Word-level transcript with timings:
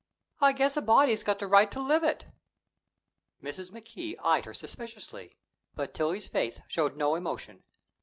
I 0.39 0.53
guess 0.53 0.75
a 0.75 0.81
body's 0.81 1.21
got 1.21 1.37
the 1.37 1.45
right 1.45 1.69
to 1.69 1.79
live 1.79 2.03
it." 2.03 2.25
Mrs. 3.43 3.69
McKee 3.69 4.15
eyed 4.23 4.45
her 4.45 4.53
suspiciously, 4.55 5.37
but 5.75 5.93
Tillie's 5.93 6.27
face 6.27 6.59
showed 6.67 6.97
no 6.97 7.13
emotion. 7.13 7.61